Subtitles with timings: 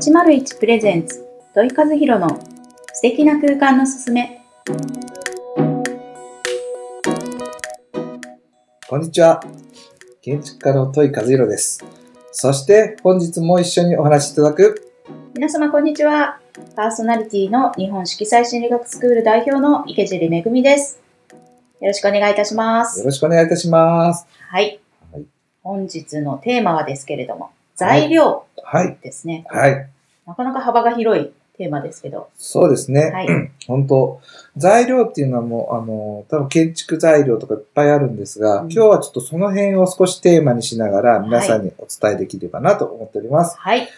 [0.00, 2.40] 801プレゼンツ土井和弘の
[2.94, 4.40] 素敵な空間のすすめ
[8.88, 9.42] こんにちは。
[10.22, 11.84] 建築家の戸井和弘です。
[12.32, 14.90] そして本日も一緒にお話しいただく
[15.34, 16.40] 皆様こんにちは
[16.74, 20.98] パーソナリティの日本色彩心理学スクール代表の池尻めぐみです
[21.78, 24.26] よろしくお願いいたしますよろしくお願いいたします。
[24.48, 24.80] はい、
[25.12, 25.26] はい
[25.62, 27.50] 本日のテーマはですけれども
[27.80, 28.98] 材料はい。
[29.02, 29.88] ですね、はい。
[30.26, 33.10] なかなか幅が広いテーマですけどそうですね。
[33.10, 33.28] はい
[33.66, 34.20] 本当
[34.56, 43.56] 材料っていうのはもう、あの、多分建築材料とかいっぱいあるんですが、うん今日はちょっとその辺を少しテーマにしながら皆さんにお伝えできればなと思っております。
[43.58, 43.88] はい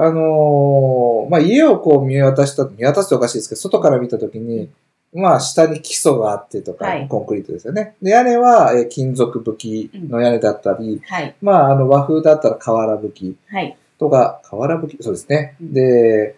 [0.00, 4.70] あのーまあ、家をこう見渡した、見渡すとおかしいですけど、外から見たときに、
[5.14, 7.08] まあ、下に基礎があってとか、はい。
[7.08, 7.96] コンクリートですよね。
[8.02, 11.34] で、屋根は、えー金属武器の屋根だったり、はい。
[11.40, 13.76] まあ、あの、和風だったら瓦武器はい。
[13.98, 15.56] とか、瓦武器、そうですね。
[15.60, 15.72] うん。
[15.72, 16.36] で、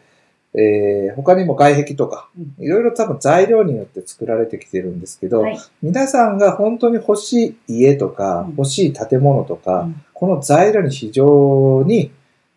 [0.54, 2.64] えー他にも外壁とか、うん。
[2.64, 5.58] いろいろ多分材料によって作られてきてるんですけど、はい。
[5.82, 8.54] 皆さんが本当に欲しい家とか、うん。
[8.56, 10.02] 欲しい建物とか、うん。
[10.14, 12.12] この材料に非常に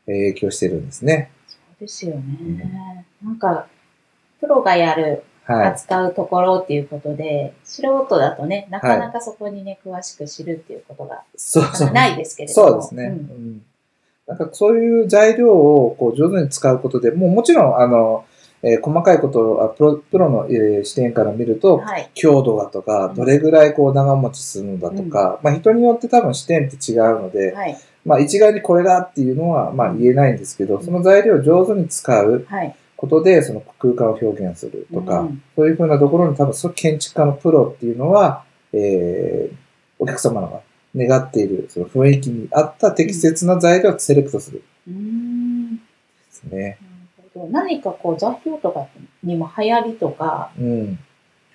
[0.05, 1.31] えー影響してるんですね。
[1.47, 3.67] そうですよね、なんか
[4.39, 5.23] プロがやるはい。
[5.45, 11.23] 扱うところっていうことで、素人だとね、なかなかそこにね、詳しく知るっていうことが。
[11.91, 12.69] ないですけれども。
[12.69, 13.03] そうですね。
[13.05, 13.15] ううん
[13.57, 13.61] ん
[14.25, 18.25] なんかそういう材料をこう上手に使うことで、もうもちろん、あの、
[18.65, 22.09] えー細かいことをあプロプロの、えー視点から見ると、はい。
[22.13, 27.77] 強度がとか、うんどれぐらいこう長持ちするのだとか、まあ人によって多分視点って違うので、はい。
[28.05, 32.75] まあ一概にこれだっていうのはまあ言えないんですけど、その材料を上手に使うはい。
[33.03, 39.55] ことで、その空間を表現するとか、うんそういうふうなところに多分その建築家のプロっていうのは、えー
[39.99, 40.61] お客様が
[40.95, 45.75] 願っているその雰囲気に合った適切な材料をセレクトするうーん。
[45.77, 45.81] で
[46.31, 46.77] すね。
[47.51, 48.87] 何かこう、座標とか
[49.23, 50.99] にも流行りとか、うん。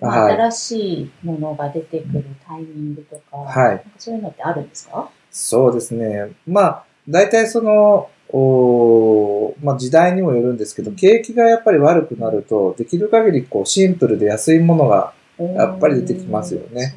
[0.01, 0.35] まあはい。
[0.35, 5.11] 新しいものが出てくるタイミングとか、はいそういうのってあるんですか？
[5.31, 6.31] そうですね。
[6.47, 16.97] まあ、大体その、おーまあ時代にもよるんですけど、景気がやっぱり悪くなると、できる限りこうシンプルで安いものが、やっぱり出てきますよね。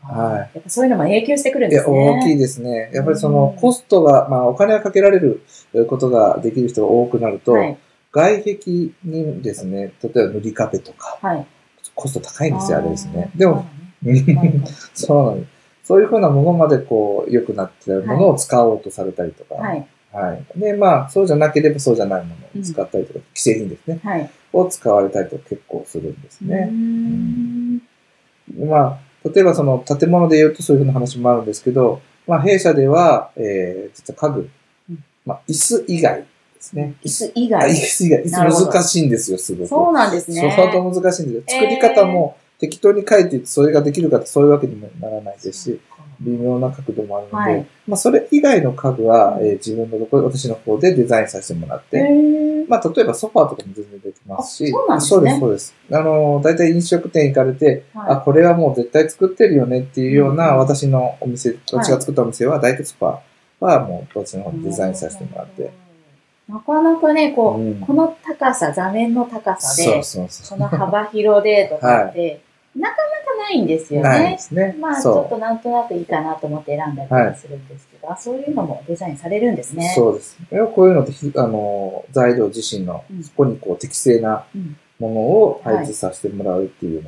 [0.00, 2.20] はいやっぱそういうのも影響してくるんですね。
[2.20, 2.90] 大きいですね。
[2.94, 5.42] やっぱりそのうんコストが、まあお金がかけられる
[5.88, 7.78] ことができる人が多くなると、はい。
[8.10, 8.56] 外壁
[9.04, 11.46] にですね、例えば塗り壁とか、はい。
[11.94, 13.30] コスト高いんですよ、あれですね。
[13.34, 13.66] でも、、
[14.94, 15.50] そうなんです。
[15.84, 19.86] そういうふうなものまでこう、良くなってるものを使おうとされたりとか、はい。
[20.12, 20.58] はい。
[20.58, 24.30] で、まあ、そうじゃなければそうじゃないものを使ったりとか、既製品ですね、はい。
[24.52, 26.66] を使われたりとか結構するんですうーね。
[26.66, 27.78] ん
[28.68, 34.50] まあ、例えばその建物で言うとそういうふうな話もあるんですけど、まあ、弊社では、えー、実は家具
[34.90, 36.26] うん、まあ、椅子以外で
[36.60, 36.94] すね。
[37.04, 37.74] 椅子以あ椅外。
[37.76, 39.68] 子以外、椅子難しいんですよ、すごく。
[39.68, 40.52] そうなんですね。
[40.56, 41.60] 相当難しいんですよ。
[41.60, 45.80] 作り方も適当に書いてそれができるかってそういうわけにもならないですし、
[46.20, 47.66] 微妙な角度もあるので、はい。
[47.86, 49.46] まあそれ以外の家具は、うん。
[49.46, 52.68] えー自分のところ、私の方でデザインさせてもらっへて、ー。
[52.68, 55.08] まあ例えばソファーとかも全然できますし、あそうなんですね。
[55.08, 55.74] そうです、そうです。
[55.92, 65.70] あの、大体飲食店行かれて、あ、はこれはもう絶対作ってるよねっていうような、うん私のお店、私が作ったお店は大体ソファーはもう私の方いでデザインさせてもらって。。
[66.48, 67.80] なかなかね、こう、うん。
[67.80, 72.40] この高さ、座面の高さそうで、そうそこの幅広でとかって、
[72.78, 73.98] なかなかないんですう。
[73.98, 74.36] よね。
[74.38, 74.76] すね。
[74.80, 79.92] まあ、ちょっとなんとなくいいかなと思って選んだりとかするんですけど、あそういうのもデザインされるんですね。
[79.94, 80.38] そうです。
[80.74, 87.02] こういうのってひ、あの、材料自身のうん、そこにこう適正なうんものを配置させてもらうっていうよ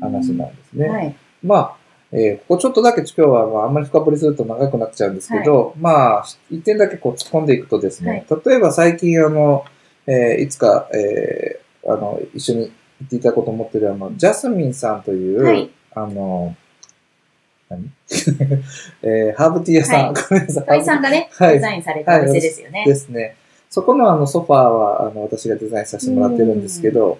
[0.00, 0.88] な話なんですね。
[0.88, 1.16] はい。
[1.42, 1.76] まあ、
[2.12, 9.64] えーここちょっとだけ今日は、まあ、あんまり深掘りすると長くなっちゃうんですけど、まあ、一点だけこう突っ込んでいくとですね、例えば最近あの、
[10.06, 12.72] えーいつか、えーあの、一緒に
[13.04, 16.56] 行っていただこうと思ってるあの、ジャスミンさんという、はいあの、
[17.68, 17.90] 何？
[19.02, 20.66] えーハーブティー屋さん、はいごめんなさい。
[20.66, 22.84] 土井さんがね、はいデザインされたお店ですよね。
[22.86, 23.36] ですね。
[23.70, 27.18] そこのあのソファーは、あの、私がデザインさせてもらってるんですけど、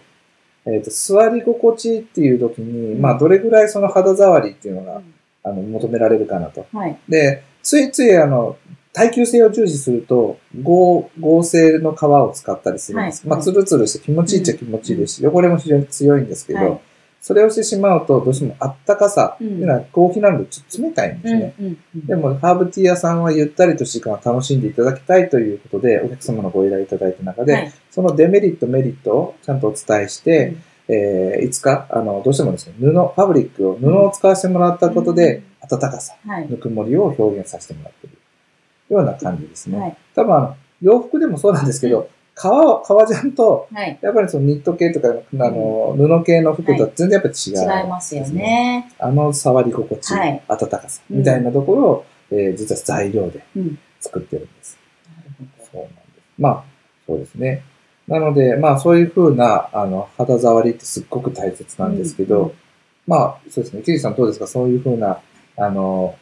[0.67, 5.14] えっ、と、座り心地っていう時に、うんまあ、どれぐらいその肌触りっていうのが、うん
[5.44, 6.67] あの、求められるかなと。
[6.73, 6.97] はい。
[7.09, 8.56] で、ついついあの、
[8.94, 13.26] 耐久性を重視すると、合、合成の皮を使ったりするんです。
[13.26, 13.37] はい。
[13.37, 15.14] まあ、ツルツルして気持ちいいっちゃ気持ちいいです。
[15.14, 16.81] し、汚れも非常に強いんですけど、はい。
[17.20, 21.55] それをしてしまうと、どうしてもあったかさっていうのは、合皮なのでちょっと冷たいんですね。
[21.58, 27.73] うんうんうんでも、ハーブティー屋さんはゆったりと時間を楽しんでいただきたいということで、お客様のご依頼いただいた中で、はい。
[27.90, 30.55] そのデメリット、メリットをちゃんとお伝えして、
[30.87, 36.49] えーいつか、あの、どうしてもですね、布、ファブリックを、布を使わせてもらったことで、暖かさ、はい。
[36.49, 38.19] ぬくもりを表現させてもらっている
[38.89, 39.79] ような感じですね。
[39.79, 39.97] はい。
[40.15, 43.99] 多分あの、洋服でもそうなんですけど、革、革ジャンと、はい。
[44.03, 47.83] やっぱりそのニット系とか、あの、布系の服とは全然やっぱり違う。
[47.83, 48.91] 違いますよね。
[48.99, 53.79] あの触り心地、はい温かさ、みたいなところを、えー実は材料でうん。
[54.01, 54.79] 作ってるんです。
[55.73, 56.01] そうなんです。
[56.39, 56.65] まあ、
[57.07, 57.63] そうですね。
[58.09, 62.53] なので、まあ、そういうふうな、あの、肌触りってすっごく大切なんですけど、うん
[63.07, 63.83] まあ、そうですね。
[63.83, 64.47] キリさんどうですか？
[64.47, 65.21] そういうふうな、
[65.59, 66.15] あの、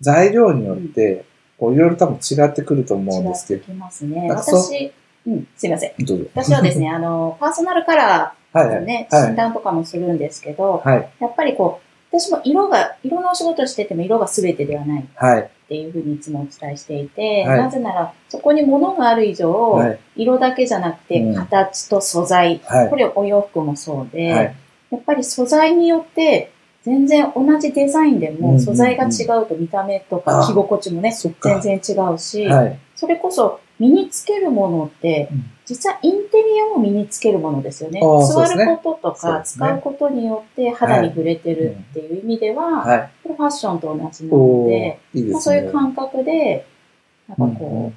[0.00, 1.24] 材料によって、
[1.58, 4.28] こう、いろいろ多分違ってくると思うんですけ違ってきますね。
[4.30, 4.92] 私、
[5.26, 5.92] うん、すいません。
[6.34, 8.76] 私はですね、 あの、パーソナルカラはいはい。
[8.76, 11.08] ーのね、はい診断とかもするんですけど、はい。
[11.20, 15.50] やっぱりこう、私も色が、色のお仕事してても色が全てではないっはい。
[15.68, 19.98] ていうふうにいつもお伝えしていて、はいなぜなら、そこに物がある以上、はい。
[20.16, 22.96] 色だけじゃなくてうん、形と素材、はいこ。
[22.96, 24.54] れお洋服もそうで、はい。
[24.90, 26.50] やっぱり素材によって、
[26.88, 31.12] 全然同じデザインでも素材が違うと見た目とか着心地もね。
[31.12, 32.78] 全然違うし、はい。
[32.96, 38.00] それこそ身につけるものってうん、実はインテリアも身につけるものですよね。
[38.00, 43.10] 座ることとか使うことによって肌に触れてるっていう意味では、はい。
[43.22, 45.32] これファッションと同じなので、いいですね。
[45.32, 46.66] まあ、そういう感覚で、
[47.28, 47.94] なんかこう、うんうん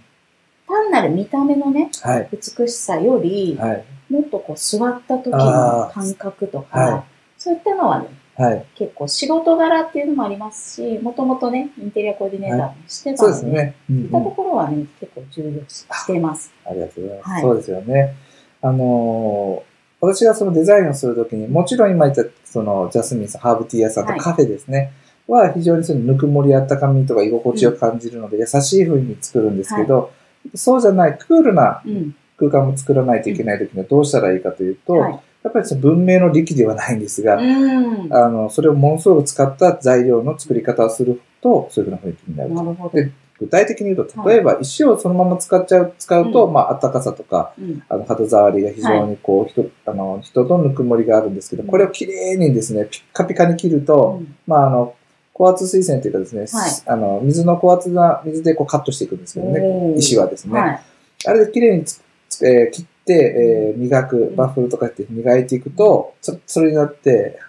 [0.68, 2.30] 単なる見た目のね、はい。
[2.32, 3.84] 美しさより、はい。
[4.10, 7.04] もっとこう座った時あのー感覚とか、はい
[7.38, 8.08] そういったのはね、
[8.42, 8.66] はい。
[8.76, 13.76] 結構仕事柄っていうのもありますし、もともとね、インテリアコーディネーターもしてたそうので、ですね。
[13.90, 16.54] うんそういったところはね、結構重要視してます。
[16.66, 17.30] ありがとうございます。
[17.30, 18.16] はいそうですよね。
[18.62, 19.72] あのー
[20.04, 24.92] 私がそのデザインをするときに、もちろん今言った、その、ジャスミンさん、ハーブティー屋さんとはいカフェですね。
[25.28, 30.12] は非常にそのぬくもり、あったかみとか居心地を感じるので、優しい風に作るんですけど、
[30.56, 32.16] そうじゃない、クールなうん。
[32.38, 35.20] 空間も作らないといけないときにはどうしたらいいかというと、はい。
[35.44, 38.10] やっぱりその文明の力ではないんですが、うん。
[38.10, 42.56] なあの、それをものすごく使った材料の作り方をすると、そういうふうな雰囲気になると。
[42.64, 42.96] るほど。
[42.96, 47.84] で具体的に言うと、例えば石をそのまま使っちゃう、使うと、うんまあ、暖かさとか、うん。
[47.90, 54.94] あの、肌触りが非常にこう、人、あの、人とぬくもりがあるんですけど、これをきれいにですね、ピッカピカに切ると、うんまあ、あの、
[55.34, 60.60] 高圧水栓というかですね、はいあの、水の高圧な水でこうカットしていくんですけどね、石はですね。
[60.60, 60.82] はい。
[61.26, 62.00] あれできれいにつ
[62.30, 67.40] つえー切って、えー磨くん、バッフルとかって磨いていくと、そそれになって、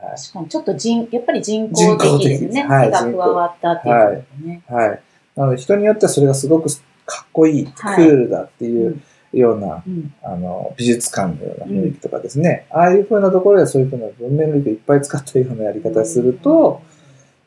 [0.00, 2.62] はい確かにちょっと人、やっぱり人人工的ですね。
[2.62, 4.62] はい手が加わったっていうことね。
[4.68, 5.02] はい。
[5.36, 6.68] なので、人によってはそれがすごく
[7.06, 9.00] かっこいい、クはいールだっていう
[9.32, 10.12] ような、うん。
[10.22, 12.66] あの、美術館のような雰囲気とかですね。
[12.70, 16.82] ああいう風なところでそういう風な文面の力をいっぱい使ったようなやり方をすると、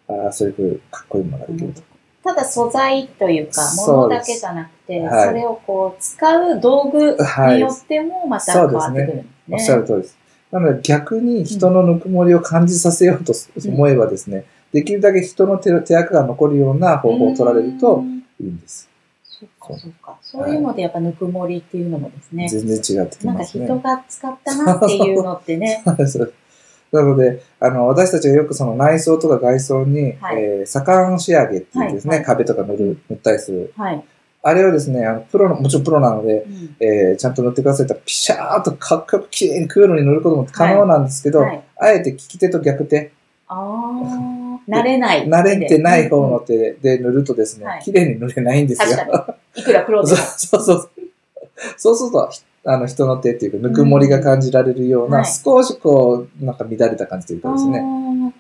[0.07, 1.81] ああそういう風かっこいいものができると。
[2.25, 9.31] ただ素材というか、そうです物だけじゃなくて、はいそれをこう、使う道具はいによってもまた変わってくるんですね。
[9.51, 10.17] おっしゃる通りです。
[10.51, 13.33] なので逆に人のぬくもりを感じさせようと
[13.67, 18.89] 思えばですね、できるだけ人の手手垢が残るような方法を取られるうとんいいんです。
[19.23, 20.17] そっかそっか。
[20.21, 22.49] そういうのでやっぱぬくもりっていうのもですね。
[22.49, 23.65] 全然違ってきなんかますね。
[23.65, 25.83] 人が使ったなっていうのってね。
[26.07, 26.33] そう
[26.95, 33.73] なので、あの、私たちがよくその内装とか外装に、はいえー左官仕上げっていうですね、はいはい壁とか塗る、塗ったりする。
[33.77, 34.03] はい。
[34.41, 41.63] あれをですね、あのプロの、もちろんプロなので、うんえーちゃんと塗ってくださいとピシャーっとかっこよく綺麗にクールに塗ることも可能なんですけど、はい。
[41.77, 43.11] あえて利き手と逆手、
[43.47, 45.27] ああ、慣れない。
[45.27, 49.35] 慣れてない方のうん手で塗るとですねはい、綺麗に塗れないんですよ。
[49.55, 50.25] いくらプロで そうも。
[50.25, 50.89] そうそう。
[51.77, 57.81] そうすると、ひあの人の手っていうか、ぬくもりが感じられるような、うんはい少しこう、なんか乱れた感じというかですね。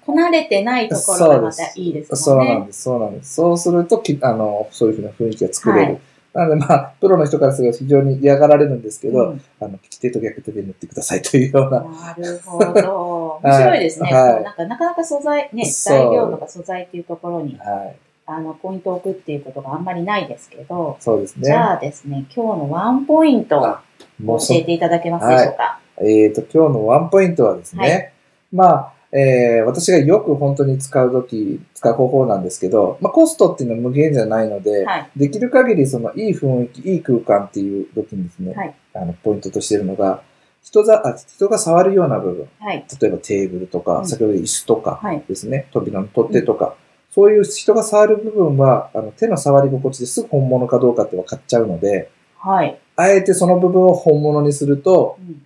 [0.05, 2.37] こなれてないところがまたいいですそう。
[2.37, 3.33] なんです、そうなんです。
[3.35, 5.93] そうするとき、あの、そういうふうな雰囲気が作れる。
[5.93, 6.01] はい
[6.35, 11.79] なので、まあ、プロの人からすると非常に嫌がられるんですけど、うんあの、利き手と逆手で塗ってくださいというような。
[11.79, 13.39] なるほど。
[13.41, 14.13] 面白いですね。
[14.13, 17.95] はいなんかなかなか素材、ね、材料とか素材っていうところに、はい。
[18.27, 21.43] あの、ポイントを置くっていうことがあんまりないですけど、そうですね。
[21.45, 23.77] じゃあですね、今日のワンポイント
[24.25, 25.79] 教えていただけますでしょうか？
[26.01, 28.11] えっ、と、今日のワンポイントはですね、はい
[28.51, 35.09] まあ、えー私がよく本当に使うとき、使う方法なんですけど、まあ、コストっていうのは無限じゃないので、はい。
[35.15, 40.21] できる限りそのいい雰囲気、いい空間っていう時にですね、はいあのポイントとしているのが、
[40.63, 42.85] 人ざあ人が触るような部分、はい。
[42.99, 45.23] 例えばテーブルとか、うん先ほど椅子とかはい。
[45.27, 46.75] ですね、扉の取っ手とか、
[47.15, 52.77] そういう人が触る部分は、あの手の触り心地ですぐ本物かどうかって分かっちゃうので、はい。
[52.97, 55.41] あえてその部分を本物にすると、うん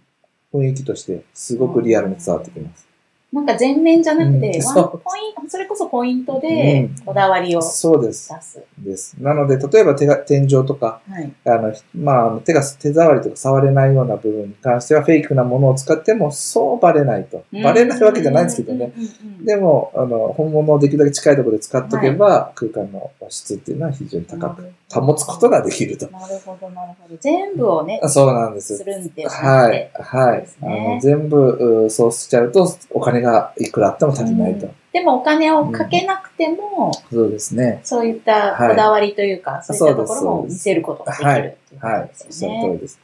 [0.52, 2.89] 雰囲気としてすごくリアルに伝わってきます。
[3.32, 8.34] なんか全面じゃなくて、うんそうポイント、それこそポイントでうんこだわりを出そうです。
[8.42, 8.64] す。
[8.80, 9.16] です。
[9.22, 11.32] なので、例えば手が天井とか、はい。
[11.46, 17.44] あの、まあ手が、手触りとか触れないような部分に関しては、フェイクなものを使っても、そうバレないと。
[17.64, 18.94] バレないわけじゃないんですけどね。
[18.96, 19.46] うんうんうんうん。
[19.46, 26.10] でも、あの、本物をできるだけ近いところで使っとけば、空間の質っていうのは非常に高く保つことができると。
[26.10, 27.16] なるほど、なるほど。
[27.20, 28.84] 全部をね、そうなんですす。
[28.84, 29.92] るんではいて。。
[30.02, 30.48] はい。
[30.62, 34.66] あの全部うそうしちゃうと、お金がいくらあっても足りないと。
[34.66, 37.80] うんでもお金をかけなくても、そうですね。
[37.84, 41.34] そういったこだわりというか、そういったところも見せることができるっ
[41.70, 42.02] ていうこはい。
[42.08, 42.62] とでおっしゃるすよね。
[42.64, 43.00] 通りです。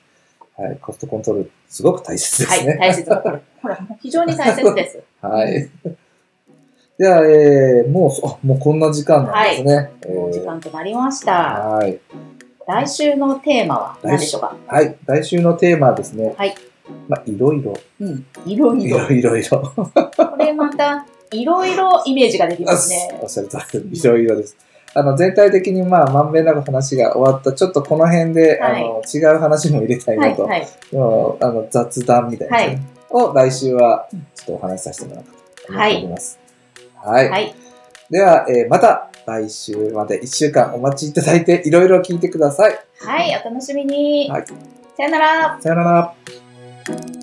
[0.58, 0.78] はい。
[0.82, 2.78] コストコントロール、すごく大切ではい、すね。
[2.80, 3.40] 大切なこれ。
[3.62, 5.00] ほら、非常に大切です。
[5.22, 5.70] はい。
[6.98, 9.92] じゃあ、えー、もうそ、あもうこんな時間なんですね。
[10.08, 11.34] もう時えー間となりました。
[11.34, 12.00] はい。
[12.68, 14.56] 来週のテーマは何でしょうか？
[14.68, 14.96] はい。
[15.06, 16.34] 来週のテーマはですね。
[16.38, 16.56] はい。
[17.08, 17.74] まあ、いろいろ。
[18.00, 18.26] うん。
[18.46, 19.10] いろいろ。
[19.10, 19.74] いろいろいろ。
[19.76, 23.26] これまた、いろいろイメージができますねお。
[23.26, 24.56] っしゃる通り、いろいろです。
[24.94, 30.44] あの、全体的にまあ、まんべんなく話が終わった、ちょっとこの辺で、はいあの、違う話も入れたいは、ないと。
[30.44, 30.68] はい。
[30.94, 36.40] もうあの雑談みたいな、ねを来週はちょっとお話しさせてもらおうかと思っております。
[37.06, 37.30] はい。
[37.30, 37.56] はい。
[38.10, 42.80] では、えーまた来週まで1週間お待ちいただいていろいろ聞いてください。
[43.00, 44.30] はい、お楽しみに。
[44.30, 44.46] はい
[44.96, 45.60] さよなら。
[45.62, 47.15] さよなら。